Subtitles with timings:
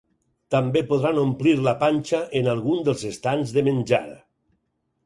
[0.55, 4.07] També podran omplir la panxa en algun dels estands de menjar.